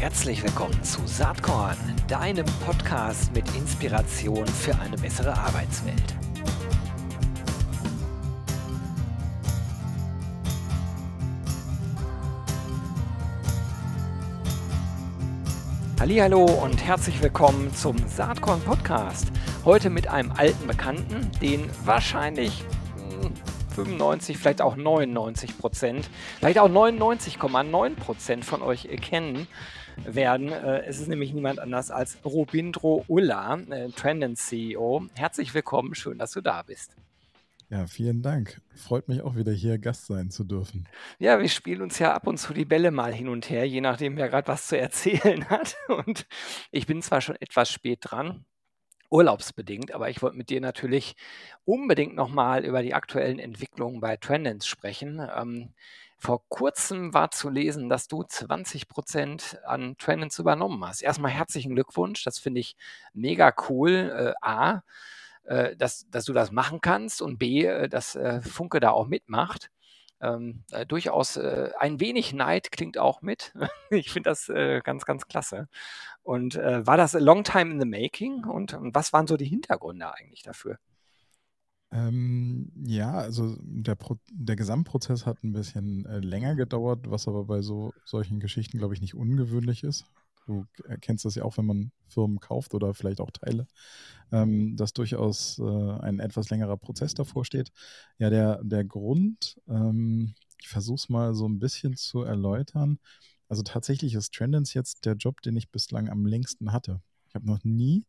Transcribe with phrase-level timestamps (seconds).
[0.00, 6.14] Herzlich willkommen zu Saatkorn, deinem Podcast mit Inspiration für eine bessere Arbeitswelt.
[15.98, 19.32] Hallo und herzlich willkommen zum Saatkorn Podcast.
[19.64, 22.62] Heute mit einem alten Bekannten, den wahrscheinlich
[23.74, 26.08] 95, hm, vielleicht auch 99 Prozent,
[26.38, 29.48] vielleicht auch 99,9 Prozent von euch kennen
[30.04, 30.52] werden.
[30.52, 35.06] Äh, es ist nämlich niemand anders als Robindro Ulla, äh, Trendens CEO.
[35.14, 36.96] Herzlich willkommen, schön, dass du da bist.
[37.70, 38.62] Ja, vielen Dank.
[38.74, 40.88] Freut mich auch wieder hier Gast sein zu dürfen.
[41.18, 43.82] Ja, wir spielen uns ja ab und zu die Bälle mal hin und her, je
[43.82, 45.76] nachdem, wer gerade was zu erzählen hat.
[45.88, 46.26] Und
[46.70, 48.46] ich bin zwar schon etwas spät dran,
[49.10, 51.14] urlaubsbedingt, aber ich wollte mit dir natürlich
[51.66, 55.20] unbedingt nochmal über die aktuellen Entwicklungen bei Trendens sprechen.
[55.36, 55.74] Ähm,
[56.18, 61.00] vor kurzem war zu lesen, dass du 20 Prozent an Trendens übernommen hast.
[61.00, 62.76] Erstmal herzlichen Glückwunsch, das finde ich
[63.14, 64.34] mega cool.
[64.42, 64.82] Äh, A,
[65.44, 69.06] äh, dass, dass du das machen kannst und B, äh, dass äh, Funke da auch
[69.06, 69.70] mitmacht.
[70.20, 73.54] Ähm, äh, durchaus äh, ein wenig Neid klingt auch mit.
[73.90, 74.48] ich finde das
[74.84, 75.68] ganz, ganz klasse.
[76.22, 78.44] Und war das a long time in the making?
[78.44, 80.78] Und, und was waren so die Hintergründe eigentlich dafür?
[81.90, 87.44] Ähm, ja, also der, Pro der Gesamtprozess hat ein bisschen äh, länger gedauert, was aber
[87.44, 90.04] bei so solchen Geschichten, glaube ich, nicht ungewöhnlich ist.
[90.46, 90.66] Du
[91.02, 93.66] kennst das ja auch, wenn man Firmen kauft oder vielleicht auch Teile,
[94.32, 97.70] ähm, dass durchaus äh, ein etwas längerer Prozess davor steht.
[98.18, 102.98] Ja, der, der Grund, ähm, ich versuche es mal so ein bisschen zu erläutern.
[103.48, 107.00] Also tatsächlich ist Trendens jetzt der Job, den ich bislang am längsten hatte.
[107.28, 108.04] Ich habe noch nie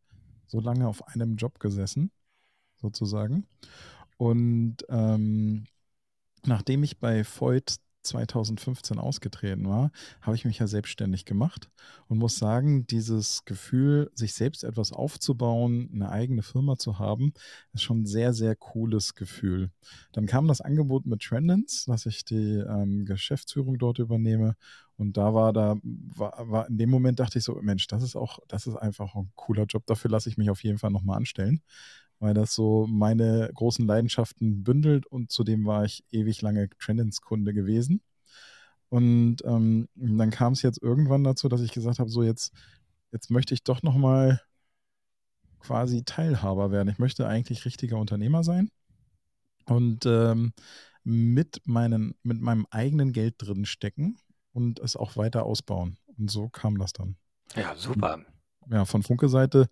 [0.46, 2.10] so lange auf einem Job gesessen
[2.80, 3.46] sozusagen.
[4.16, 5.64] Und ähm,
[6.44, 11.70] nachdem ich bei Voigt 2015 ausgetreten war, habe ich mich ja selbstständig gemacht
[12.08, 17.32] und muss sagen, dieses Gefühl, sich selbst etwas aufzubauen, eine eigene Firma zu haben,
[17.72, 19.70] ist schon ein sehr, sehr cooles Gefühl.
[20.12, 24.56] Dann kam das Angebot mit Trendens, dass ich die ähm, Geschäftsführung dort übernehme
[24.96, 28.16] und da war da, war, war, in dem Moment dachte ich so, Mensch, das ist
[28.16, 31.16] auch, das ist einfach ein cooler Job, dafür lasse ich mich auf jeden Fall nochmal
[31.16, 31.62] anstellen
[32.20, 38.02] weil das so meine großen Leidenschaften bündelt und zudem war ich ewig lange Trendens-Kunde gewesen.
[38.90, 42.52] Und ähm, dann kam es jetzt irgendwann dazu, dass ich gesagt habe, so jetzt,
[43.12, 44.40] jetzt möchte ich doch nochmal
[45.60, 46.88] quasi Teilhaber werden.
[46.88, 48.70] Ich möchte eigentlich richtiger Unternehmer sein
[49.66, 50.52] und ähm,
[51.04, 54.18] mit, meinen, mit meinem eigenen Geld drin stecken
[54.52, 55.96] und es auch weiter ausbauen.
[56.18, 57.16] Und so kam das dann.
[57.54, 58.20] Ja, super.
[58.68, 59.68] Ja, von Funke-Seite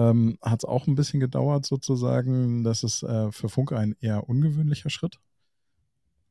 [0.00, 2.64] ähm, hat es auch ein bisschen gedauert sozusagen.
[2.64, 5.18] Das ist äh, für Funke ein eher ungewöhnlicher Schritt,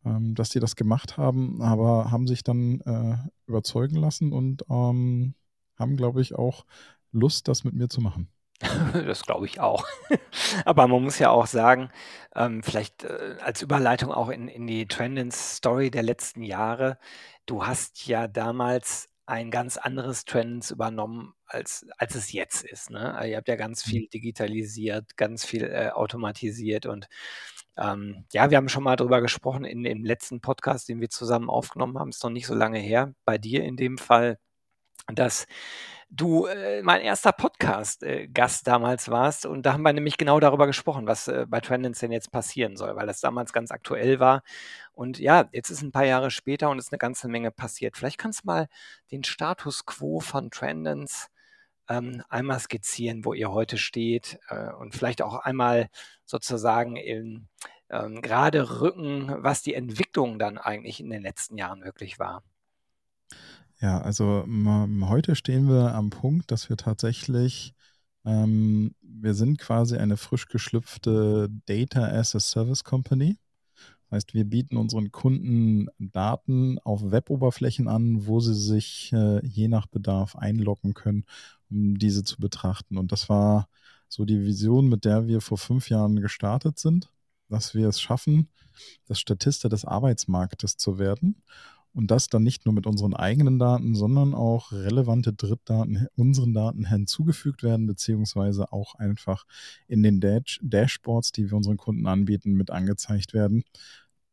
[0.05, 5.35] ähm, dass die das gemacht haben, aber haben sich dann äh, überzeugen lassen und ähm,
[5.77, 6.65] haben, glaube ich, auch
[7.11, 8.27] Lust, das mit mir zu machen.
[8.93, 9.85] Das glaube ich auch.
[10.65, 11.89] Aber man muss ja auch sagen,
[12.35, 16.97] ähm, vielleicht äh, als Überleitung auch in, in die Trendens-Story der letzten Jahre,
[17.45, 22.89] du hast ja damals ein ganz anderes Trends übernommen, als, als es jetzt ist.
[22.89, 23.13] Ne?
[23.13, 23.91] Also ihr habt ja ganz mhm.
[23.91, 27.07] viel digitalisiert, ganz viel äh, automatisiert und
[27.77, 31.49] ähm, ja, wir haben schon mal darüber gesprochen in dem letzten Podcast, den wir zusammen
[31.49, 34.37] aufgenommen haben, ist noch nicht so lange her, bei dir in dem Fall,
[35.07, 35.47] dass
[36.09, 40.67] du äh, mein erster Podcast-Gast äh, damals warst und da haben wir nämlich genau darüber
[40.67, 44.43] gesprochen, was äh, bei Trendens denn jetzt passieren soll, weil das damals ganz aktuell war.
[44.93, 47.97] Und ja, jetzt ist ein paar Jahre später und ist eine ganze Menge passiert.
[47.97, 48.67] Vielleicht kannst du mal
[49.11, 51.29] den Status quo von Trendens
[51.87, 55.89] ähm, einmal skizzieren, wo ihr heute steht äh, und vielleicht auch einmal
[56.25, 57.47] sozusagen in
[57.89, 62.43] ähm, gerade rücken, was die Entwicklung dann eigentlich in den letzten Jahren wirklich war.
[63.81, 64.45] Ja, also
[65.03, 67.73] heute stehen wir am Punkt, dass wir tatsächlich,
[68.25, 73.37] ähm, wir sind quasi eine frisch geschlüpfte Data as a Service Company.
[74.09, 79.69] Das heißt, wir bieten unseren Kunden Daten auf Weboberflächen an, wo sie sich äh, je
[79.69, 81.23] nach Bedarf einloggen können,
[81.69, 82.97] um diese zu betrachten.
[82.97, 83.69] Und das war
[84.09, 87.09] so die Vision, mit der wir vor fünf Jahren gestartet sind,
[87.47, 88.49] dass wir es schaffen,
[89.05, 91.41] das Statista des Arbeitsmarktes zu werden
[91.93, 96.85] und das dann nicht nur mit unseren eigenen Daten, sondern auch relevante Drittdaten unseren Daten
[96.85, 99.45] hinzugefügt werden, beziehungsweise auch einfach
[99.87, 103.63] in den Dash Dashboards, die wir unseren Kunden anbieten, mit angezeigt werden,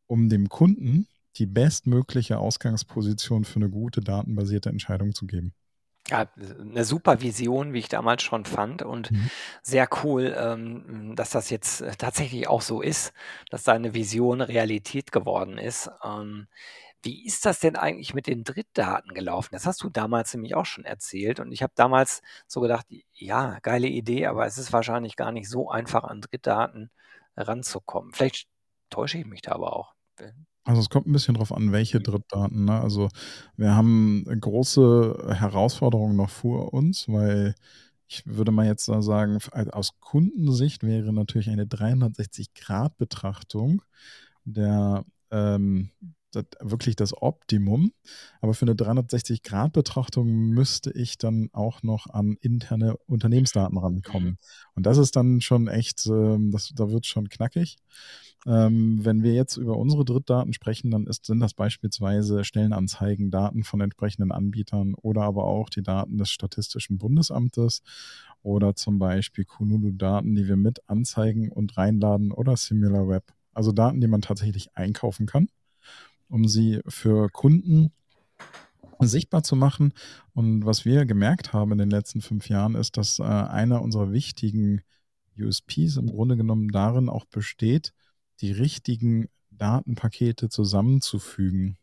[0.05, 1.07] um dem Kunden
[1.37, 5.53] die bestmögliche Ausgangsposition für eine gute datenbasierte Entscheidung zu geben.
[6.09, 6.25] Ja,
[6.61, 9.29] eine super Vision, wie ich damals schon fand und mhm.
[9.61, 13.11] sehr cool, ähm, dass das jetzt tatsächlich auch so ist,
[13.49, 15.89] dass deine Vision Realität geworden ist.
[17.03, 19.49] Wie ist das denn eigentlich mit den Drittdaten gelaufen?
[19.51, 23.59] Das hast du damals nämlich auch schon erzählt und ich habe damals so gedacht, ja,
[23.61, 26.91] geile Idee, aber es ist wahrscheinlich gar nicht so einfach, an Drittdaten
[27.37, 28.13] ranzukommen.
[28.13, 28.47] Vielleicht
[28.89, 29.93] täusche ich mich da aber auch.
[30.65, 32.81] Also, es kommt ein bisschen drauf an, welche Drittdaten, ne?
[32.81, 33.07] Also,
[33.55, 37.55] wir haben große Herausforderungen noch vor uns, weil
[38.09, 39.37] ich würde mal jetzt sagen,
[39.71, 43.81] aus Kundensicht wäre natürlich eine 360-Grad-Betrachtung
[44.45, 45.91] der ähm,
[46.31, 47.91] das, wirklich das Optimum.
[48.41, 54.29] Aber für eine 360-Grad-Betrachtung müsste ich dann auch noch an interne Unternehmensdaten rankommen.
[54.29, 54.37] Mhm.
[54.75, 57.77] Und das ist dann schon echt, ähm, das, da wird es schon knackig.
[58.45, 63.63] Ähm, wenn wir jetzt über unsere Drittdaten sprechen, dann ist, sind das beispielsweise Stellenanzeigen, Daten
[63.63, 67.81] von entsprechenden Anbietern oder aber auch die Daten des Statistischen Bundesamtes
[68.43, 73.23] oder zum Beispiel Kununu-Daten, die wir mit anzeigen und reinladen oder SimilarWeb.
[73.53, 75.49] Also Daten, die man tatsächlich einkaufen kann
[76.29, 77.91] um sie für Kunden
[78.99, 79.93] sichtbar zu machen.
[80.33, 84.11] Und was wir gemerkt haben in den letzten fünf Jahren ist, dass äh, einer unserer
[84.11, 84.81] wichtigen
[85.39, 87.93] USPs im Grunde genommen darin auch besteht,
[88.41, 91.77] die richtigen Datenpakete zusammenzufügen.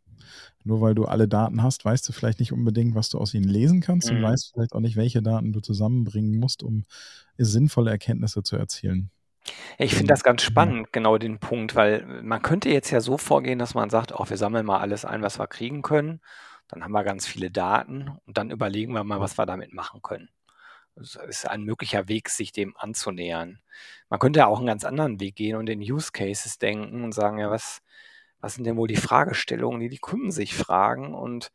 [0.64, 3.48] Nur weil du alle Daten hast, weißt du vielleicht nicht unbedingt, was du aus ihnen
[3.48, 4.16] lesen kannst mhm.
[4.16, 6.84] und weißt vielleicht auch nicht, welche Daten du zusammenbringen musst, um
[7.36, 9.10] sinnvolle Erkenntnisse zu erzielen.
[9.78, 13.58] Ich finde das ganz spannend, genau den Punkt, weil man könnte jetzt ja so vorgehen,
[13.58, 16.20] dass man sagt, auch wir sammeln mal alles ein, was wir kriegen können.
[16.68, 20.00] Dann haben wir ganz viele Daten und dann überlegen wir mal, was wir damit machen
[20.02, 20.30] können.
[20.96, 23.60] Das ist ein möglicher Weg, sich dem anzunähern.
[24.08, 27.12] Man könnte ja auch einen ganz anderen Weg gehen und in Use Cases denken und
[27.12, 27.82] sagen, ja, was,
[28.40, 31.14] was sind denn wohl die Fragestellungen, die die Kunden sich fragen?
[31.14, 31.50] Und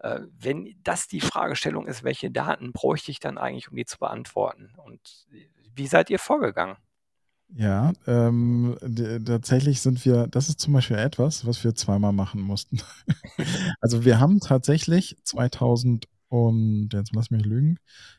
[0.00, 3.98] äh, wenn das die Fragestellung ist, welche Daten bräuchte ich dann eigentlich, um die zu
[3.98, 4.72] beantworten?
[4.76, 5.26] Und
[5.74, 6.76] wie seid ihr vorgegangen?
[7.54, 8.76] Ja, ähm,
[9.24, 12.78] tatsächlich sind wir das ist zum Beispiel etwas, was wir zweimal machen mussten.
[13.80, 17.78] Also, wir haben tatsächlich 2000 und jetzt lass mich lügen,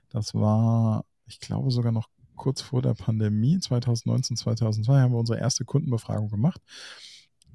[0.10, 5.40] das war, ich glaube, sogar noch kurz vor der Pandemie, 2019, 2002 haben wir unsere
[5.40, 6.62] erste Kundenbefragung gemacht,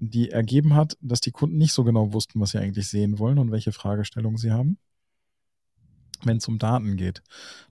[0.00, 3.38] die ergeben hat, dass die Kunden nicht so genau wussten, was sie eigentlich sehen wollen
[3.38, 4.78] und welche Fragestellungen sie haben
[6.26, 7.22] wenn es um Daten geht.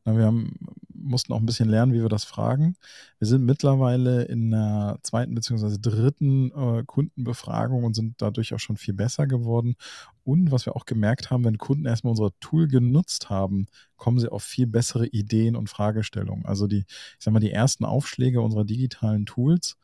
[0.05, 0.55] Na, wir haben,
[0.93, 2.75] mussten auch ein bisschen lernen, wie wir das fragen.
[3.19, 5.77] Wir sind mittlerweile in der zweiten bzw.
[5.79, 9.75] dritten äh, Kundenbefragung und sind dadurch auch schon viel besser geworden.
[10.23, 14.31] Und was wir auch gemerkt haben, wenn Kunden erstmal unser Tool genutzt haben, kommen sie
[14.31, 16.45] auf viel bessere Ideen und Fragestellungen.
[16.45, 19.77] Also die, ich sag mal, die ersten Aufschläge unserer digitalen Tools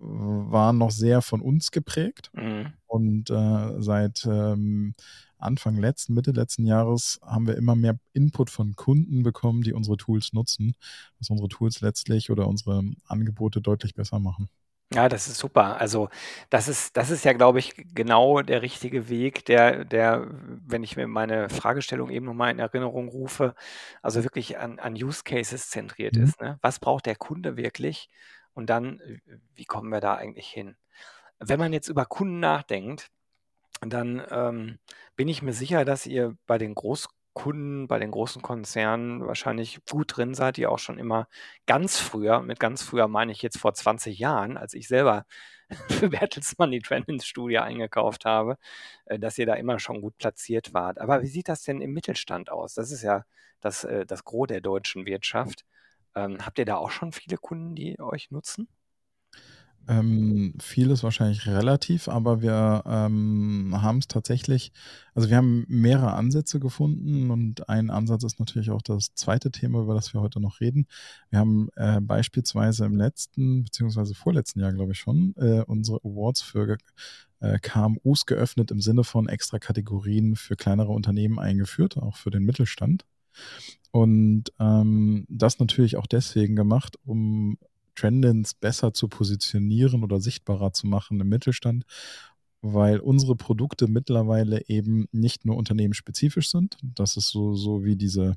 [0.00, 2.30] waren noch sehr von uns geprägt.
[2.34, 2.72] Mhm.
[2.86, 4.94] Und äh, seit ähm,
[5.42, 9.96] Anfang letzten, Mitte letzten Jahres haben wir immer mehr Input von Kunden bekommen, die unsere
[9.96, 10.74] Tools nutzen,
[11.18, 14.48] was unsere Tools letztlich oder unsere Angebote deutlich besser machen.
[14.92, 15.80] Ja, das ist super.
[15.80, 16.08] Also,
[16.50, 20.96] das ist das ist ja, glaube ich, genau der richtige Weg, der der, wenn ich
[20.96, 23.54] mir meine Fragestellung eben nochmal in Erinnerung rufe,
[24.02, 26.22] also wirklich an an Use Cases zentriert Mhm.
[26.24, 26.58] ist, ne?
[26.60, 28.10] Was braucht der Kunde wirklich?
[28.52, 29.00] Und dann,
[29.54, 30.76] wie kommen wir da eigentlich hin?
[31.38, 33.10] Wenn man jetzt über Kunden nachdenkt
[33.88, 34.78] dann, ähm,
[35.16, 40.16] bin ich mir sicher, dass ihr bei den Großkunden, bei den großen Konzernen wahrscheinlich gut
[40.16, 41.28] drin seid, die auch schon immer
[41.66, 45.24] ganz früher mit ganz früher meine ich jetzt vor 20 Jahren, als ich selber
[45.88, 48.56] für Bertelsmann die Trendings-Studie eingekauft habe,
[49.06, 50.98] äh, dass ihr da immer schon gut platziert wart.
[51.00, 52.74] Aber wie sieht das denn im Mittelstand aus?
[52.74, 53.24] Das ist ja
[53.60, 55.64] das, äh, das Gros der deutschen Wirtschaft.
[56.14, 58.68] Ähm, habt ihr da auch schon viele Kunden, die euch nutzen?
[59.88, 64.72] Ähm, vieles wahrscheinlich relativ, aber wir ähm, haben es tatsächlich,
[65.14, 69.80] also wir haben mehrere Ansätze gefunden und ein Ansatz ist natürlich auch das zweite Thema,
[69.80, 70.86] über das wir heute noch reden.
[71.30, 76.42] Wir haben äh, beispielsweise im letzten, beziehungsweise vorletzten Jahr, glaube ich schon, äh, unsere Awards
[76.42, 76.76] für
[77.40, 82.44] äh, KMUs geöffnet im Sinne von extra Kategorien für kleinere Unternehmen eingeführt, auch für den
[82.44, 83.04] Mittelstand.
[83.92, 87.58] Und ähm, das natürlich auch deswegen gemacht, um
[88.00, 91.84] Trendins besser zu positionieren oder sichtbarer zu machen im Mittelstand,
[92.62, 96.78] weil unsere Produkte mittlerweile eben nicht nur unternehmensspezifisch sind.
[96.82, 98.36] Das ist so, so wie diese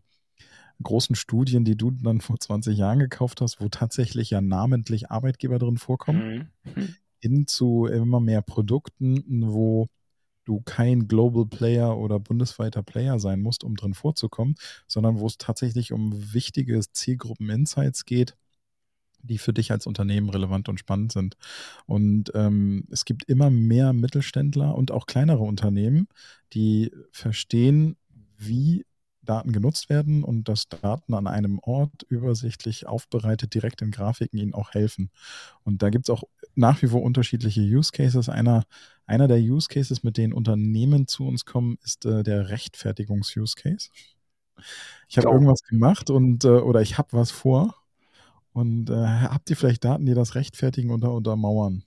[0.82, 5.60] großen Studien, die du dann vor 20 Jahren gekauft hast, wo tatsächlich ja namentlich Arbeitgeber
[5.60, 6.96] drin vorkommen, mhm.
[7.22, 9.88] hin zu immer mehr Produkten, wo
[10.46, 14.56] du kein Global Player oder bundesweiter Player sein musst, um drin vorzukommen,
[14.88, 18.36] sondern wo es tatsächlich um wichtige Zielgruppen-Insights geht,
[19.24, 21.38] die für dich als Unternehmen relevant und spannend sind.
[21.86, 26.08] Und ähm, es gibt immer mehr Mittelständler und auch kleinere Unternehmen,
[26.54, 27.98] die verstehen,
[28.38, 28.86] wie
[29.24, 34.54] Daten genutzt werden und dass Daten an einem Ort übersichtlich aufbereitet direkt in Grafiken ihnen
[34.54, 35.10] auch helfen.
[35.64, 36.24] Und da gibt es auch
[36.56, 38.30] nach wie vor unterschiedliche Use Cases.
[38.30, 38.64] Einer,
[39.06, 43.90] einer der Use Cases, mit denen Unternehmen zu uns kommen, ist äh, der Rechtfertigungs-Use Case.
[45.08, 47.76] Ich habe irgendwas gemacht und äh, oder ich habe was vor
[48.54, 51.84] und äh, habt ihr vielleicht Daten, die das rechtfertigen oder untermauern?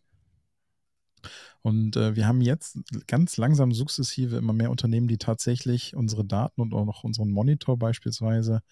[1.63, 6.61] Und äh, wir haben jetzt ganz langsam sukzessive immer mehr Unternehmen, die tatsächlich unsere Daten
[6.61, 8.63] und auch noch unseren Monitor beispielsweise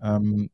[0.00, 0.50] ähm,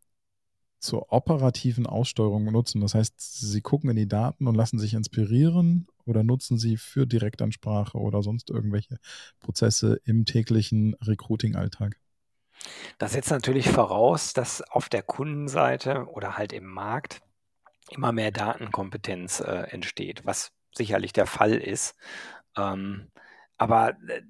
[0.81, 2.81] zur operativen Aussteuerung nutzen.
[2.81, 7.07] Das heißt, sie gucken in die Daten und lassen sich inspirieren oder nutzen sie für
[7.07, 8.99] Direktansprache oder sonst irgendwelche
[9.41, 11.97] Prozesse im täglichen Recruiting-Alltag.
[12.99, 17.21] Das setzt natürlich voraus, dass auf der Kundenseite oder halt im Markt
[17.91, 21.97] immer mehr Datenkompetenz äh, entsteht, was sicherlich der Fall ist.
[22.57, 23.11] Ähm,
[23.57, 24.23] aber äh,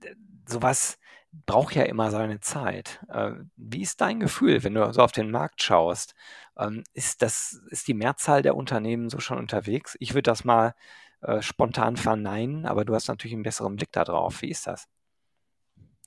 [0.49, 0.99] sowas
[1.47, 3.05] braucht ja immer seine Zeit.
[3.09, 6.15] Äh, wie ist dein Gefühl, wenn du so auf den Markt schaust?
[6.57, 9.97] Ähm, ist, das, ist die Mehrzahl der Unternehmen so schon unterwegs?
[10.01, 10.75] Ich würde das mal
[11.21, 14.43] äh, spontan verneinen, aber du hast natürlich einen besseren Blick darauf.
[14.43, 14.89] Wie ist das?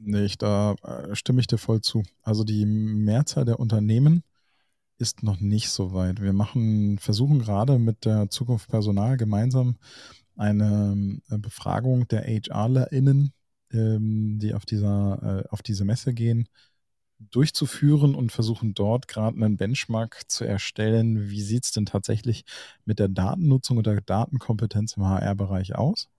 [0.03, 2.03] Nee, ich, da äh, stimme ich dir voll zu.
[2.24, 4.24] Also die Mehrzahl der Unternehmen
[4.98, 6.22] ist noch nicht so weit.
[6.22, 9.77] Wir machen, versuchen gerade mit der Zukunft Personal gemeinsam
[10.36, 13.34] eine äh, Befragung der HRlerInnen,
[13.72, 16.48] ähm, die auf, dieser, äh, auf diese Messe gehen,
[17.20, 21.29] durchzuführen und versuchen dort gerade einen Benchmark zu erstellen.
[21.29, 22.43] Wie sieht es denn tatsächlich
[22.86, 26.10] mit der Datennutzung oder Datenkompetenz im HR-Bereich aus?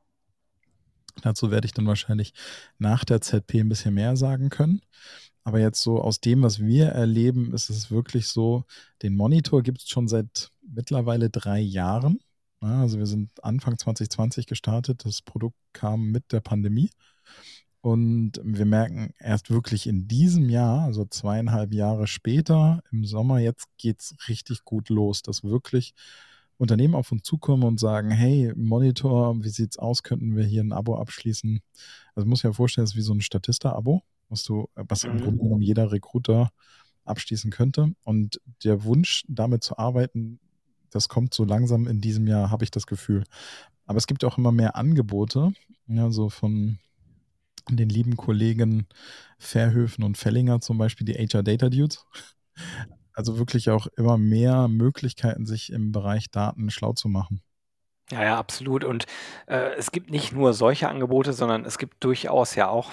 [1.22, 2.32] Dazu werde ich dann wahrscheinlich
[2.78, 4.80] nach der ZP ein bisschen mehr sagen können.
[5.44, 8.64] Aber jetzt so aus dem, was wir erleben, ist es wirklich so,
[9.02, 12.20] den Monitor gibt es schon seit mittlerweile drei Jahren.
[12.60, 15.04] Also wir sind Anfang 2020 gestartet.
[15.04, 16.90] Das Produkt kam mit der Pandemie.
[17.80, 23.66] Und wir merken erst wirklich in diesem Jahr, also zweieinhalb Jahre später, im Sommer, jetzt
[23.76, 25.94] geht es richtig gut los, dass wirklich
[26.62, 30.04] Unternehmen auf uns zukommen und sagen, hey, Monitor, wie sieht's aus?
[30.04, 31.60] Könnten wir hier ein Abo abschließen?
[32.14, 35.18] Also muss ich mir vorstellen, es ist wie so ein Statista-Abo, was du, was im
[35.18, 35.46] Grunde mhm.
[35.46, 36.52] genommen jeder Recruiter
[37.04, 37.94] abschließen könnte.
[38.04, 40.38] Und der Wunsch, damit zu arbeiten,
[40.90, 43.24] das kommt so langsam in diesem Jahr, habe ich das Gefühl.
[43.86, 45.52] Aber es gibt auch immer mehr Angebote,
[45.88, 46.78] ja, so von
[47.68, 48.86] den lieben Kollegen
[49.38, 52.06] Verhöfen und Fellinger zum Beispiel, die HR Data Dudes.
[53.14, 57.42] Also wirklich auch immer mehr Möglichkeiten, sich im Bereich Daten schlau zu machen.
[58.10, 58.84] Ja, ja, absolut.
[58.84, 59.06] Und
[59.46, 62.92] äh, es gibt nicht nur solche Angebote, sondern es gibt durchaus ja auch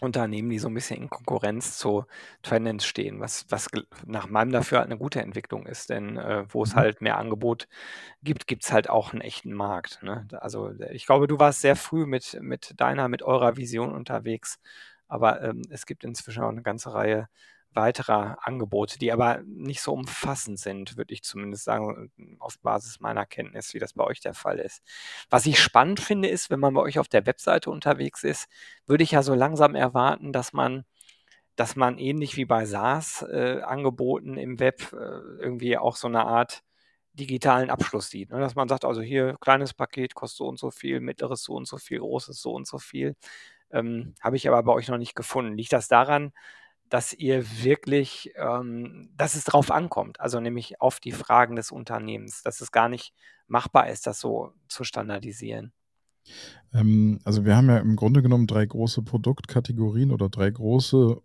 [0.00, 2.04] Unternehmen, die so ein bisschen in Konkurrenz zu
[2.42, 3.68] Trendance stehen, was, was
[4.06, 6.78] nach meinem Dafür halt eine gute Entwicklung ist, denn äh, wo es mhm.
[6.78, 7.68] halt mehr Angebot
[8.22, 10.02] gibt, gibt es halt auch einen echten Markt.
[10.02, 10.26] Ne?
[10.40, 14.58] Also ich glaube, du warst sehr früh mit, mit deiner, mit eurer Vision unterwegs,
[15.08, 17.28] aber ähm, es gibt inzwischen auch eine ganze Reihe
[17.74, 23.26] weiterer Angebote, die aber nicht so umfassend sind, würde ich zumindest sagen, auf Basis meiner
[23.26, 24.82] Kenntnis, wie das bei euch der Fall ist.
[25.30, 28.48] Was ich spannend finde, ist, wenn man bei euch auf der Webseite unterwegs ist,
[28.86, 30.84] würde ich ja so langsam erwarten, dass man
[31.56, 36.62] dass man ähnlich wie bei SaaS-Angeboten äh, im Web äh, irgendwie auch so eine Art
[37.14, 38.30] digitalen Abschluss sieht.
[38.30, 38.40] Ne?
[38.40, 41.66] Dass man sagt, also hier kleines Paket kostet so und so viel, mittleres so und
[41.66, 43.16] so viel, großes so und so viel.
[43.70, 45.56] Ähm, Habe ich aber bei euch noch nicht gefunden.
[45.56, 46.32] Liegt das daran,
[46.88, 52.42] dass ihr wirklich, ähm, dass es drauf ankommt, also nämlich auf die Fragen des Unternehmens,
[52.42, 53.12] dass es gar nicht
[53.46, 55.72] machbar ist, das so zu standardisieren.
[56.72, 61.20] Ähm, also wir haben ja im Grunde genommen drei große Produktkategorien oder drei große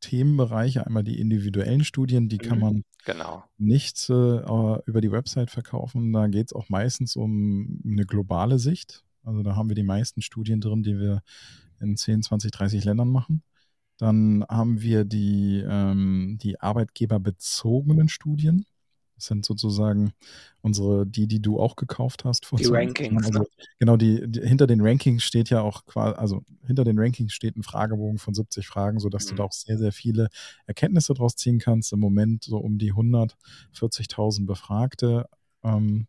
[0.00, 0.86] Themenbereiche.
[0.86, 3.44] Einmal die individuellen Studien, die kann mhm, man genau.
[3.58, 6.12] nicht äh, über die Website verkaufen.
[6.12, 9.04] Da geht es auch meistens um eine globale Sicht.
[9.24, 11.22] Also da haben wir die meisten Studien drin, die wir
[11.80, 13.42] in 10, 20, 30 Ländern machen.
[13.98, 18.66] Dann haben wir die, ähm, die arbeitgeberbezogenen Studien.
[19.16, 20.12] Das sind sozusagen
[20.60, 22.46] unsere, die, die du auch gekauft hast.
[22.58, 23.26] die Rankings.
[23.26, 23.46] Also, ne?
[23.78, 27.56] Genau, die, die, hinter den Rankings steht ja auch quasi, also hinter den Rankings steht
[27.56, 29.30] ein Fragebogen von 70 Fragen, sodass mhm.
[29.30, 30.28] du da auch sehr, sehr viele
[30.66, 31.94] Erkenntnisse draus ziehen kannst.
[31.94, 35.26] Im Moment so um die 140.000 Befragte.
[35.64, 36.06] Ähm,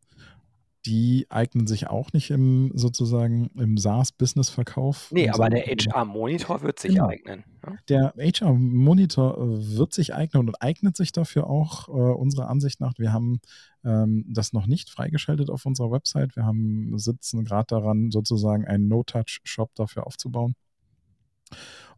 [0.87, 5.11] die eignen sich auch nicht im sozusagen im SaaS-Business-Verkauf.
[5.11, 7.07] Nee, aber der HR-Monitor wird sich genau.
[7.07, 7.43] eignen.
[7.65, 7.77] Ne?
[7.89, 12.93] Der HR-Monitor äh, wird sich eignen und eignet sich dafür auch äh, unserer Ansicht nach.
[12.97, 13.41] Wir haben
[13.83, 16.37] ähm, das noch nicht freigeschaltet auf unserer Website.
[16.37, 20.55] Wir haben sitzen gerade daran, sozusagen einen No-Touch-Shop dafür aufzubauen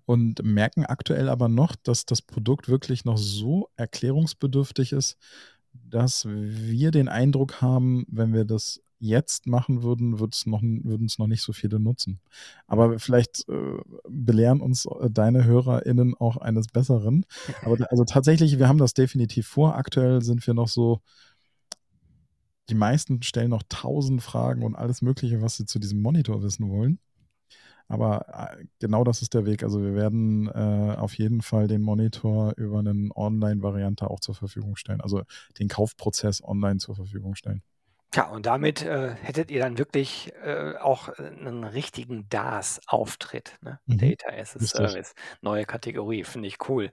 [0.06, 5.20] und merken aktuell aber noch, dass das Produkt wirklich noch so erklärungsbedürftig ist,
[5.74, 11.42] dass wir den Eindruck haben, wenn wir das jetzt machen würden, würden es noch nicht
[11.42, 12.20] so viele nutzen.
[12.68, 13.78] Aber vielleicht äh,
[14.10, 17.26] belehren uns äh, deine HörerInnen auch eines Besseren.
[17.64, 19.76] Aber also tatsächlich, wir haben das definitiv vor.
[19.76, 21.00] Aktuell sind wir noch so,
[22.70, 26.70] die meisten stellen noch tausend Fragen und alles Mögliche, was sie zu diesem Monitor wissen
[26.70, 27.00] wollen.
[27.90, 29.64] Aber äh, genau das ist der Weg.
[29.64, 34.76] Also wir werden äh, auf jeden Fall den Monitor über eine Online-Variante auch zur Verfügung
[34.76, 35.02] stellen.
[35.02, 35.24] Also
[35.58, 37.64] den Kaufprozess online zur Verfügung stellen.
[38.16, 43.80] Ja, und damit äh, hättet ihr dann wirklich äh, auch einen richtigen DaaS-Auftritt, ne?
[43.86, 43.98] Mhm.
[44.00, 44.60] Data as a.
[44.60, 45.14] Service.
[45.42, 46.90] Neue Kategorie, finde ich cool.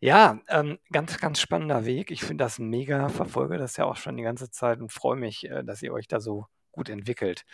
[0.00, 2.10] Ja, ähm, ganz, ganz spannender Weg.
[2.10, 5.48] Ich finde das mega, verfolge das ja auch schon die ganze Zeit und freue mich,
[5.48, 7.44] äh, dass ihr euch da so gut entwickelt.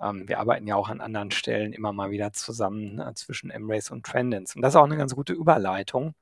[0.00, 3.90] Ähm, wir arbeiten ja auch an anderen Stellen immer mal wieder zusammen ne, zwischen Embrace
[3.90, 4.56] und Trendens.
[4.56, 6.14] Und das ist auch eine ganz gute Überleitung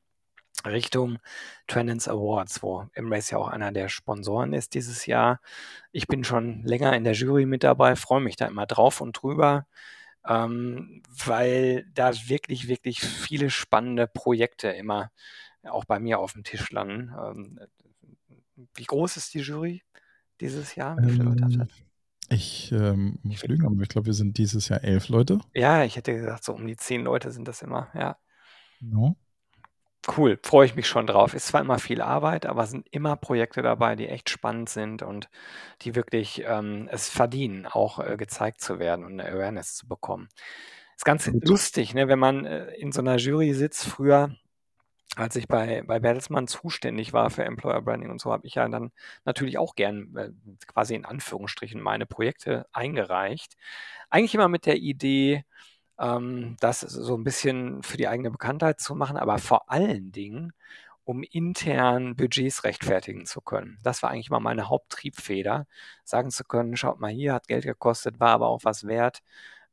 [0.66, 1.18] Richtung
[1.66, 5.40] Trendens Awards, wo Embrace ja auch einer der Sponsoren ist dieses Jahr.
[5.92, 9.12] Ich bin schon länger in der Jury mit dabei, freue mich da immer drauf und
[9.12, 9.66] drüber,
[10.26, 15.10] ähm, weil da wirklich, wirklich viele spannende Projekte immer
[15.64, 17.12] auch bei mir auf dem Tisch landen.
[17.18, 17.60] Ähm,
[18.74, 19.82] wie groß ist die Jury
[20.40, 21.02] dieses Jahr?
[21.02, 21.68] Wie viele Leute hat Ähm, das?
[22.30, 25.40] Ich ähm, muss lügen, aber ich glaube, wir sind dieses Jahr elf Leute.
[25.52, 28.16] Ja, ich hätte gesagt, so um die zehn Leute sind das immer, ja.
[28.80, 29.16] Genau.
[30.16, 31.34] Cool, freue ich mich schon drauf.
[31.34, 35.28] Ist zwar immer viel Arbeit, aber sind immer Projekte dabei, die echt spannend sind und
[35.82, 40.28] die wirklich ähm, es verdienen, auch äh, gezeigt zu werden und eine Awareness zu bekommen.
[40.96, 41.48] Ist ganz Absolut.
[41.48, 43.84] lustig, ne, wenn man äh, in so einer Jury sitzt.
[43.84, 44.34] Früher,
[45.16, 48.68] als ich bei, bei Bertelsmann zuständig war für Employer Branding und so, habe ich ja
[48.68, 48.92] dann
[49.24, 50.30] natürlich auch gern äh,
[50.66, 53.56] quasi in Anführungsstrichen meine Projekte eingereicht.
[54.08, 55.44] Eigentlich immer mit der Idee,
[55.98, 60.52] ähm, das so ein bisschen für die eigene Bekanntheit zu machen, aber vor allen Dingen,
[61.04, 63.78] um intern Budgets rechtfertigen zu können.
[63.82, 65.66] Das war eigentlich mal meine Haupttriebfeder,
[66.04, 69.20] sagen zu können, schaut mal hier, hat Geld gekostet, war aber auch was wert.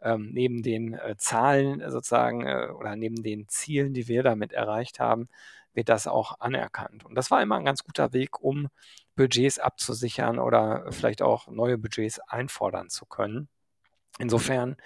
[0.01, 4.99] Ähm, neben den äh, Zahlen sozusagen äh, oder neben den Zielen, die wir damit erreicht
[4.99, 5.27] haben,
[5.73, 7.05] wird das auch anerkannt.
[7.05, 8.67] Und das war immer ein ganz guter Weg, um
[9.15, 13.49] Budgets abzusichern oder vielleicht auch neue Budgets einfordern zu können.
[14.19, 14.77] Insofern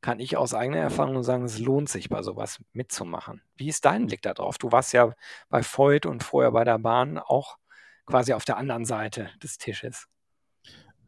[0.00, 3.42] kann ich aus eigener Erfahrung sagen, es lohnt sich, bei sowas mitzumachen.
[3.56, 4.58] Wie ist dein Blick darauf?
[4.58, 5.12] Du warst ja
[5.50, 7.58] bei Voigt und vorher bei der Bahn auch
[8.06, 10.08] quasi auf der anderen Seite des Tisches.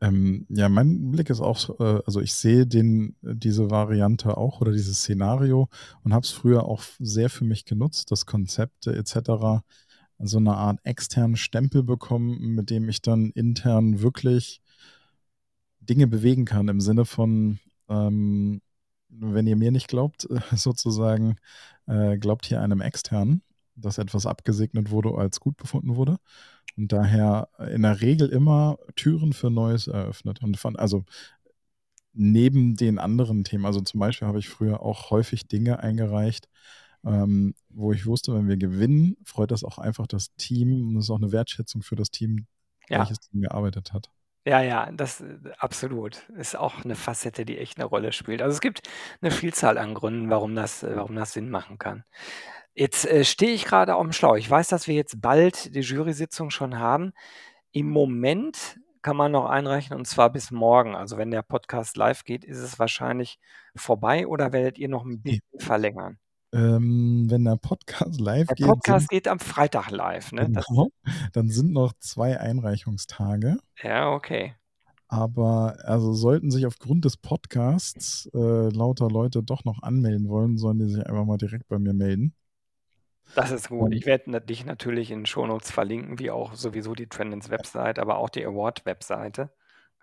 [0.01, 4.73] Ähm, ja, mein Blick ist auch, äh, also ich sehe den, diese Variante auch oder
[4.73, 5.69] dieses Szenario
[6.03, 9.63] und habe es früher auch sehr für mich genutzt, das Konzepte etc.
[10.19, 14.63] So eine Art externen Stempel bekommen, mit dem ich dann intern wirklich
[15.81, 17.59] Dinge bewegen kann im Sinne von,
[17.89, 18.63] ähm,
[19.09, 21.37] wenn ihr mir nicht glaubt, sozusagen,
[21.87, 23.43] äh, glaubt hier einem externen,
[23.77, 26.19] dass etwas abgesegnet wurde, als gut befunden wurde.
[26.77, 30.43] Und daher in der Regel immer Türen für Neues eröffnet.
[30.43, 31.05] Und von, also
[32.13, 36.49] neben den anderen Themen, also zum Beispiel habe ich früher auch häufig Dinge eingereicht,
[37.05, 41.05] ähm, wo ich wusste, wenn wir gewinnen, freut das auch einfach das Team und das
[41.05, 42.47] ist auch eine Wertschätzung für das Team,
[42.89, 42.99] Ja.
[43.01, 44.11] welches Team gearbeitet hat.
[44.47, 46.29] Ja, ja, das äh, absolut.
[46.31, 48.41] Ist auch eine Facette, die echt eine Rolle spielt.
[48.43, 48.83] Also es gibt
[49.21, 52.05] eine Vielzahl an Gründen, warum das, äh, warum das Sinn machen kann.
[52.75, 54.37] Jetzt äh, stehe ich gerade auf dem Schlauch.
[54.37, 57.13] Ich weiß, dass wir jetzt bald die Jury-Sitzung schon haben.
[57.73, 60.95] Im Moment kann man noch einreichen und zwar bis morgen.
[60.95, 63.39] Also wenn der Podcast live geht, ist es wahrscheinlich
[63.75, 66.19] vorbei oder werdet ihr noch ein bisschen verlängern?
[66.53, 70.51] Ähm, wenn der Podcast live Der geht, Podcast sind, geht am Freitag live, ne?
[70.51, 70.89] Genau,
[71.33, 73.59] dann sind noch zwei Einreichungstage.
[73.83, 74.55] ja, okay.
[75.13, 80.79] Aber also sollten sich aufgrund des Podcasts äh, lauter Leute doch noch anmelden wollen, sollen
[80.79, 82.33] die sich einfach mal direkt bei mir melden.
[83.35, 83.95] Das ist gut.
[83.95, 88.19] Ich werde dich natürlich in den Shownotes verlinken, wie auch sowieso die Trendens Website, aber
[88.19, 89.51] auch die Award-Webseite.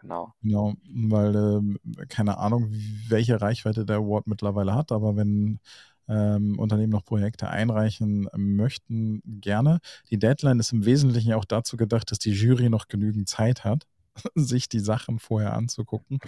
[0.01, 0.33] Genau.
[0.41, 2.71] Genau, weil ähm, keine Ahnung,
[3.07, 5.59] welche Reichweite der Award mittlerweile hat, aber wenn
[6.07, 9.79] ähm, Unternehmen noch Projekte einreichen möchten, gerne.
[10.09, 13.87] Die Deadline ist im Wesentlichen auch dazu gedacht, dass die Jury noch genügend Zeit hat,
[14.35, 16.19] sich die Sachen vorher anzugucken.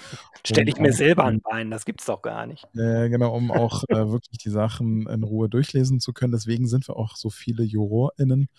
[0.45, 2.65] Stelle um ich mir auch, selber äh, ein Bein, das gibt's doch gar nicht.
[2.75, 6.32] Äh, genau, um auch äh, wirklich die Sachen in Ruhe durchlesen zu können.
[6.32, 8.49] Deswegen sind wir auch so viele JurorInnen.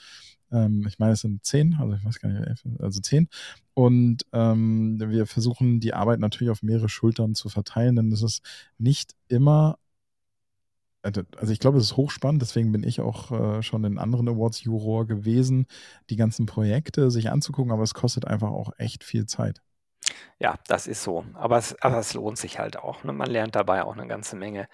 [0.53, 3.29] Ähm, ich meine, es sind zehn, also ich weiß gar nicht, elf, also zehn.
[3.75, 8.43] Und ähm, wir versuchen die Arbeit natürlich auf mehrere Schultern zu verteilen, denn es ist
[8.79, 9.79] nicht immer,
[11.03, 14.29] also also ich glaube, es ist hochspannend, deswegen bin ich auch äh, schon in anderen
[14.29, 15.67] Awards Juror gewesen,
[16.11, 19.63] die ganzen Projekte sich anzugucken, aber es kostet einfach auch echt viel Zeit.
[20.39, 21.25] Ja, das ist so.
[21.35, 23.05] Aber es, aber es lohnt sich halt auch.
[23.05, 23.13] Ne?
[23.13, 24.69] Man lernt dabei auch eine ganze Menge.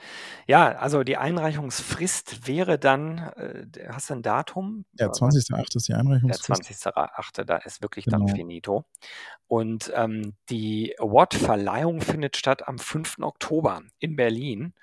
[0.46, 4.84] Ja, also die Einreichungsfrist wäre dann, äh, hast du ein Datum?
[4.98, 5.76] Ja, 20.08.
[5.76, 6.62] ist die Der Einreichungsfrist.
[6.62, 7.44] 20.08.
[7.44, 8.34] Da ist wirklich dann Genau.
[8.34, 8.84] finito.
[9.48, 13.18] Und ähm, die Award-Verleihung findet statt am 5.
[13.22, 14.74] Oktober in Berlin.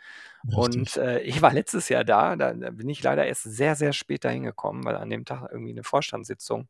[0.56, 0.98] Und Richtig.
[1.02, 4.26] äh, ich war letztes Jahr da, da, da bin ich leider erst sehr, sehr spät
[4.26, 6.68] dahin gekommen, weil an dem Tag irgendwie eine Vorstandssitzung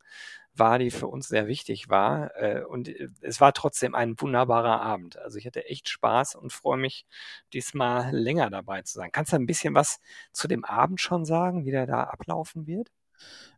[0.55, 2.35] war, die für uns sehr wichtig war.
[2.35, 5.17] Äh, und äh, es war trotzdem ein wunderbarer Abend.
[5.17, 7.05] Also ich hatte echt Spaß und freue mich,
[7.53, 9.11] diesmal länger dabei zu sein.
[9.11, 9.99] Kannst du ein bisschen was
[10.31, 12.89] zu dem Abend schon sagen, wie der da ablaufen wird?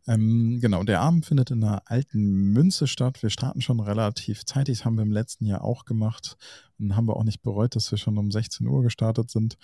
[0.06, 3.22] Ähm, genau, der Abend findet in der alten Münze statt.
[3.22, 6.36] Wir starten schon relativ zeitig, das haben wir im letzten Jahr auch gemacht
[6.78, 9.58] und haben wir auch nicht bereut, dass wir schon um 16 Uhr gestartet sind.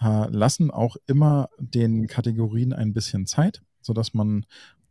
[0.00, 4.44] Äh, lassen auch immer den Kategorien ein bisschen Zeit, sodass man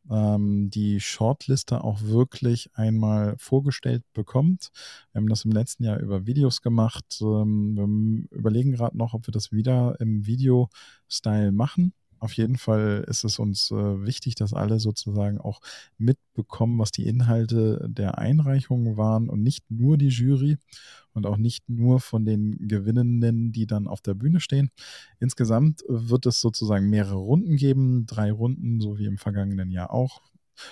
[0.09, 4.71] ähm, die Shortliste auch wirklich einmal vorgestellt bekommt.
[5.11, 7.19] Wir haben das im letzten Jahr über Videos gemacht.
[7.21, 11.93] Ähm, wir überlegen gerade noch, ob wir das wieder im Video-Style machen.
[12.25, 15.61] Auf jeden Fall ist es uns äh, wichtig, dass alle sozusagen auch
[15.99, 20.57] mitbekommen, was die Inhalte der Einreichungen waren und nicht nur die Jury
[21.13, 24.71] und auch nicht nur von den Gewinnenden, die dann auf der Bühne stehen.
[25.19, 30.23] Insgesamt wird es sozusagen mehrere Runden geben, drei Runden, so wie im vergangenen Jahr auch.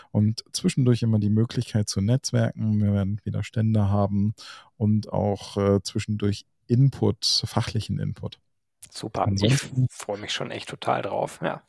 [0.09, 2.81] Und zwischendurch immer die Möglichkeit zu netzwerken.
[2.81, 4.33] Wir werden wieder Stände haben
[4.75, 8.39] und auch äh, zwischendurch Input, fachlichen Input.
[8.93, 9.23] Super.
[9.27, 11.39] Ansonsten- ich freue mich schon echt total drauf.
[11.41, 11.63] Ja.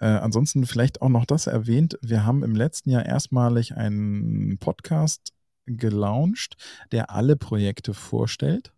[0.00, 1.98] Äh, ansonsten vielleicht auch noch das erwähnt.
[2.02, 5.32] Wir haben im letzten Jahr erstmalig einen Podcast
[5.66, 6.56] gelauncht,
[6.92, 8.72] der alle Projekte vorstellt.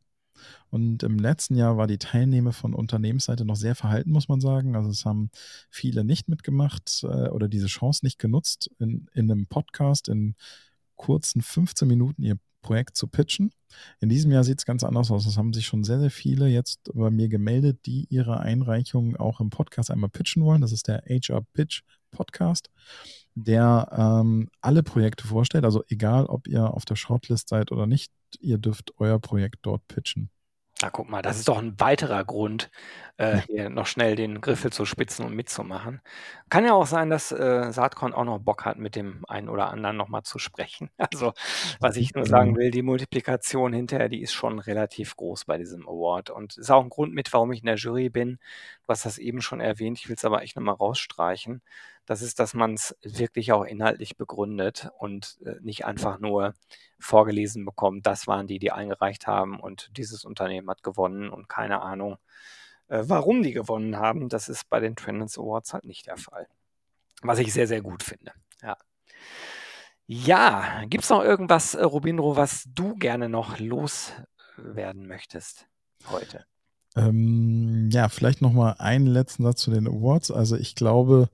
[0.71, 4.77] Und im letzten Jahr war die Teilnahme von Unternehmensseite noch sehr verhalten, muss man sagen.
[4.77, 5.31] Also es haben
[5.69, 10.35] viele nicht mitgemacht äh, oder diese Chance nicht genutzt, in, in einem Podcast in
[11.01, 13.51] kurzen 15 Minuten ihr Projekt zu pitchen.
[14.01, 15.25] In diesem Jahr sieht es ganz anders aus.
[15.25, 19.41] Es haben sich schon sehr, sehr viele jetzt bei mir gemeldet, die ihre Einreichungen auch
[19.41, 20.61] im Podcast einmal pitchen wollen.
[20.61, 22.69] Das ist der HR Pitch Podcast,
[23.35, 25.65] der ähm, alle Projekte vorstellt.
[25.65, 29.87] Also egal, ob ihr auf der Shortlist seid oder nicht, ihr dürft euer Projekt dort
[29.89, 30.29] pitchen.
[30.83, 32.71] Na, guck mal, das ist doch ein weiterer Grund,
[33.19, 36.01] äh, hier noch schnell den Griffel zu spitzen und mitzumachen.
[36.49, 39.69] Kann ja auch sein, dass äh, Saatkorn auch noch Bock hat, mit dem einen oder
[39.69, 40.89] anderen nochmal zu sprechen.
[41.13, 41.35] Also,
[41.81, 45.87] was ich nur sagen will, die Multiplikation hinterher, die ist schon relativ groß bei diesem
[45.87, 46.31] Award.
[46.31, 48.39] Und ist auch ein Grund mit, warum ich in der Jury bin.
[48.85, 51.61] Du hast das eben schon erwähnt, ich will es aber echt nochmal rausstreichen.
[52.11, 56.55] Das ist, dass man es wirklich auch inhaltlich begründet und äh, nicht einfach nur
[56.99, 61.83] vorgelesen bekommt, das waren die, die eingereicht haben und dieses Unternehmen hat gewonnen und keine
[61.83, 62.17] Ahnung,
[62.89, 64.29] äh, warum die gewonnen haben.
[64.29, 66.49] Das ist bei den Trendance Awards halt nicht der Fall.
[67.23, 68.33] Was ich sehr, sehr gut finde.
[68.61, 68.77] Ja.
[70.09, 75.69] Ja, gibt es noch irgendwas, äh, Robindro, was du gerne noch loswerden möchtest
[76.11, 76.45] heute?
[76.97, 80.33] Ähm, ja, vielleicht noch mal einen letzten Satz zu den Awards.
[80.33, 81.29] Also ich glaube,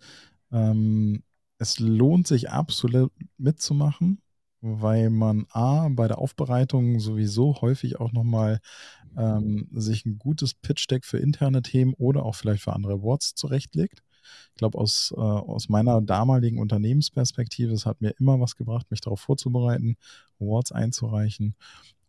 [0.56, 1.22] ähm,
[1.58, 4.20] es lohnt sich absolut mitzumachen,
[4.60, 8.60] weil man A, bei der Aufbereitung sowieso häufig auch noch mal
[9.16, 14.02] ähm, sich ein gutes Pitch-Deck für interne Themen oder auch vielleicht für andere Awards zurechtlegt.
[14.54, 19.00] Ich glaube, aus, äh, aus meiner damaligen Unternehmensperspektive, es hat mir immer was gebracht, mich
[19.00, 19.96] darauf vorzubereiten,
[20.40, 21.54] Awards einzureichen.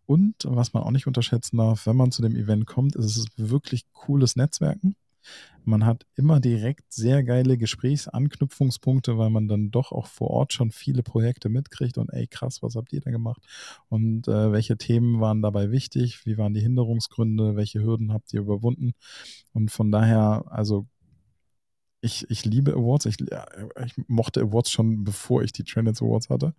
[0.06, 3.28] Und was man auch nicht unterschätzen darf, wenn man zu dem Event kommt, ist es
[3.36, 4.96] wirklich cooles Netzwerken.
[5.66, 10.72] Man hat immer direkt sehr geile Gesprächsanknüpfungspunkte, weil man dann doch auch vor Ort schon
[10.72, 13.42] viele Projekte mitkriegt und ey, krass, was habt ihr da gemacht?
[13.90, 16.26] Und äh, welche Themen waren dabei wichtig?
[16.26, 17.56] Wie waren die Hinderungsgründe?
[17.58, 18.94] Welche Hürden habt ihr überwunden?
[19.54, 20.88] Und von daher, also
[22.02, 23.06] ich, ich liebe Awards.
[23.06, 26.54] Ich, ich mochte Awards schon, bevor ich die Trendance Awards hatte.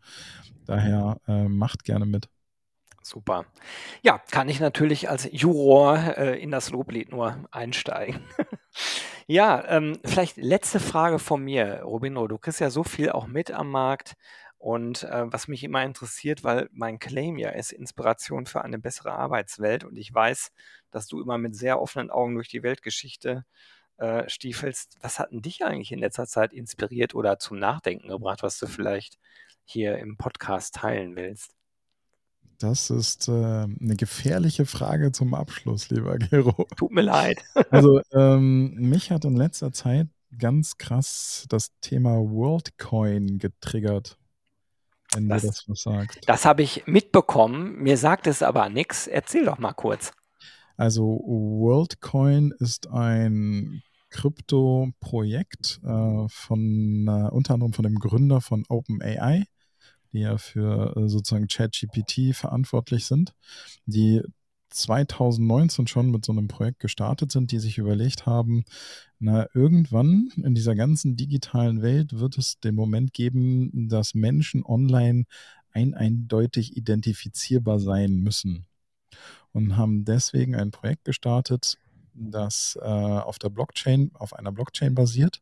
[0.67, 2.29] Daher äh, macht gerne mit.
[3.09, 3.47] Super.
[4.03, 8.21] Ja, kann ich natürlich als Juror äh, in das Loblied nur einsteigen.
[9.27, 12.29] ja, ähm, vielleicht letzte Frage von mir, Robino.
[12.29, 14.15] Du kriegst ja so viel auch mit am Markt.
[14.59, 19.13] Und äh, was mich immer interessiert, weil mein Claim ja ist Inspiration für eine bessere
[19.13, 19.85] Arbeitswelt.
[19.85, 20.53] Und ich weiß,
[20.91, 23.47] dass du immer mit sehr offenen Augen durch die Weltgeschichte
[23.97, 24.99] äh, stiefelst.
[25.01, 28.67] Was hat denn dich eigentlich in letzter Zeit inspiriert oder zum Nachdenken gebracht, was du
[28.67, 29.19] vielleicht
[29.65, 31.58] hier im Podcast teilen willst?
[32.59, 36.67] Das ist äh, eine gefährliche Frage zum Abschluss, lieber Gero.
[36.77, 37.39] Tut mir leid.
[37.71, 44.19] Also ähm, mich hat in letzter Zeit ganz krass das Thema WorldCoin getriggert,
[45.15, 46.19] wenn Das- dir das was sagt.
[46.29, 47.77] Das habe ich mitbekommen.
[47.77, 49.07] Mir sagt es aber nichts.
[49.07, 50.13] Erzähl doch mal kurz.
[50.77, 59.45] Also WorldCoin ist ein Krypto-Projekt äh, von äh, unter anderem von dem Gründer von OpenAI,
[60.13, 63.35] die ja für äh, sozusagen ChatGPT verantwortlich sind,
[63.87, 64.23] die
[64.71, 68.65] 2019 schon mit so einem Projekt gestartet sind, die sich überlegt haben,
[69.19, 75.25] na, irgendwann in dieser ganzen digitalen Welt wird es den Moment geben, dass Menschen online
[75.73, 78.67] ein eindeutig identifizierbar sein müssen.
[79.53, 81.79] Und haben deswegen ein Projekt gestartet,
[82.15, 85.41] das äh, auf der Blockchain, auf einer Blockchain basiert,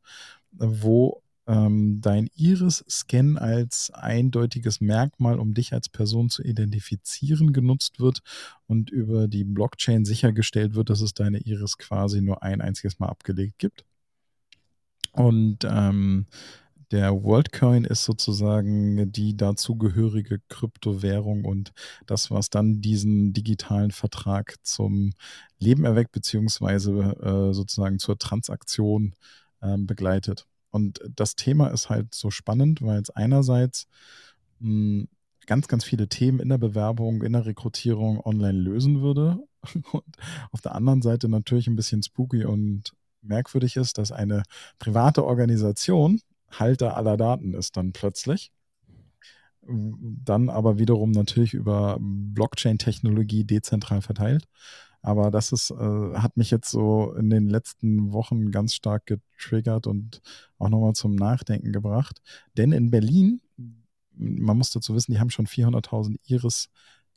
[0.53, 8.21] wo ähm, dein Iris-Scan als eindeutiges Merkmal, um dich als Person zu identifizieren, genutzt wird
[8.67, 13.09] und über die Blockchain sichergestellt wird, dass es deine Iris quasi nur ein einziges Mal
[13.09, 13.85] abgelegt gibt.
[15.13, 16.27] Und ähm,
[16.93, 21.73] der WorldCoin ist sozusagen die dazugehörige Kryptowährung und
[22.07, 25.13] das, was dann diesen digitalen Vertrag zum
[25.59, 29.15] Leben erweckt, beziehungsweise äh, sozusagen zur Transaktion
[29.63, 30.47] äh, begleitet.
[30.77, 33.87] Und das Thema ist halt so spannend, weil es einerseits
[34.61, 35.09] mh, hm,
[35.47, 39.39] ganz, ganz viele Themen in der Bewerbung, in der Rekrutierung online lösen würde.
[39.93, 40.17] Und
[40.53, 44.43] auf der anderen Seite natürlich ein bisschen spooky und merkwürdig ist, dass eine
[44.79, 48.53] private Organisation Halter aller Daten ist dann plötzlich.
[49.63, 54.45] Dann aber wiederum natürlich über Blockchain-Technologie dezentral verteilt.
[55.07, 59.87] Aber das ist, äh, hat mich jetzt so in den letzten Wochen ganz stark getriggert
[59.87, 60.21] und
[60.59, 62.21] auch nochmal zum Nachdenken gebracht.
[62.57, 63.41] Denn in Berlin,
[64.17, 66.71] man muss dazu wissen, die haben schon 400.000 Iris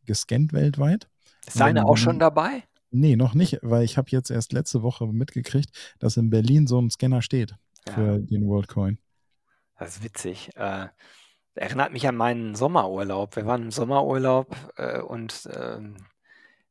[0.06, 1.10] gescannt weltweit.
[1.48, 2.64] Ist deine auch schon dabei?
[2.92, 6.80] Nee, noch nicht, weil ich habe jetzt erst letzte Woche mitgekriegt, dass in Berlin so
[6.80, 7.56] ein Scanner steht
[7.92, 8.18] für ja.
[8.20, 9.00] den WorldCoin.
[9.80, 10.52] Das ist witzig.
[10.56, 10.90] Äh,
[11.56, 13.36] erinnert mich an meinen Sommerurlaub.
[13.36, 15.98] Wir waren im Sommerurlaub äh, und ähm,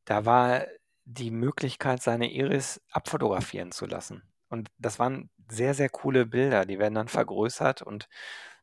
[0.04, 0.62] da war
[1.08, 4.22] die Möglichkeit, seine Iris abfotografieren zu lassen.
[4.50, 6.66] Und das waren sehr, sehr coole Bilder.
[6.66, 8.08] Die werden dann vergrößert und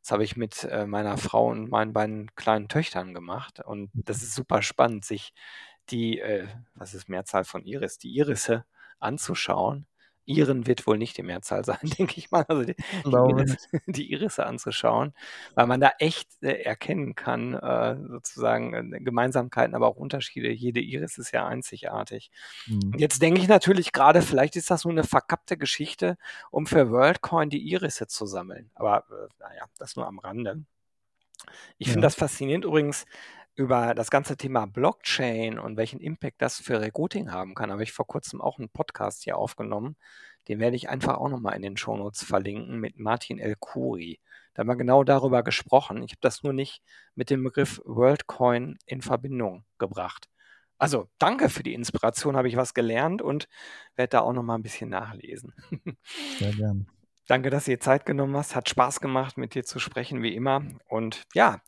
[0.01, 3.59] das habe ich mit äh, meiner Frau und meinen beiden kleinen Töchtern gemacht.
[3.61, 5.33] Und das ist super spannend, sich
[5.89, 8.65] die, äh, was ist Mehrzahl von Iris, die Irisse
[8.99, 9.87] anzuschauen
[10.25, 12.45] Iren wird wohl nicht die Mehrzahl sein, denke ich mal.
[12.47, 15.13] Also die, die, Iris, die Irisse anzuschauen,
[15.53, 20.51] weil man da echt äh, erkennen kann, äh, sozusagen äh, Gemeinsamkeiten, aber auch Unterschiede.
[20.51, 22.31] Jede Iris ist ja einzigartig.
[22.67, 22.93] Mhm.
[22.97, 26.17] Jetzt denke ich natürlich gerade, vielleicht ist das nur eine verkappte Geschichte,
[26.51, 28.71] um für WorldCoin die Irisse zu sammeln.
[28.75, 30.63] Aber äh, naja, das nur am Rande.
[31.77, 31.93] Ich ja.
[31.93, 33.05] finde das faszinierend übrigens,
[33.55, 37.93] über das ganze Thema Blockchain und welchen Impact das für Recruiting haben kann, habe ich
[37.93, 39.95] vor kurzem auch einen Podcast hier aufgenommen.
[40.47, 44.19] Den werde ich einfach auch nochmal in den Shownotes verlinken mit Martin El Kuri.
[44.53, 46.03] Da haben wir genau darüber gesprochen.
[46.03, 46.81] Ich habe das nur nicht
[47.15, 50.29] mit dem Begriff WorldCoin in Verbindung gebracht.
[50.77, 53.47] Also danke für die Inspiration, habe ich was gelernt und
[53.95, 55.53] werde da auch nochmal ein bisschen nachlesen.
[56.39, 56.85] Sehr gerne.
[57.27, 58.55] Danke, dass du dir Zeit genommen hast.
[58.55, 60.63] Hat Spaß gemacht, mit dir zu sprechen, wie immer.
[60.87, 61.61] Und ja,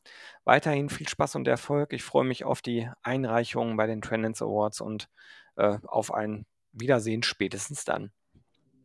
[0.45, 1.93] weiterhin viel Spaß und Erfolg.
[1.93, 5.09] Ich freue mich auf die Einreichungen bei den Trendance Awards und
[5.55, 8.11] äh, auf ein Wiedersehen spätestens dann.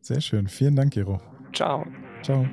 [0.01, 0.47] Sehr schön.
[0.47, 1.21] Vielen Dank, Gero.
[1.53, 1.85] Ciao.
[2.23, 2.47] Ciao.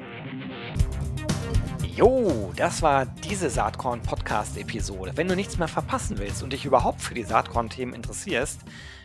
[1.96, 5.12] Jo, das war diese Saatkorn Podcast Episode.
[5.16, 8.60] Wenn du nichts mehr verpassen willst und dich überhaupt für die Saatkorn Themen interessierst,